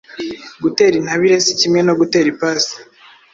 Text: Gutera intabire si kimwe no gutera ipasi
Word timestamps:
Gutera 0.63 0.93
intabire 0.97 1.35
si 1.45 1.53
kimwe 1.59 1.79
no 1.87 1.93
gutera 1.99 2.27
ipasi 2.33 2.75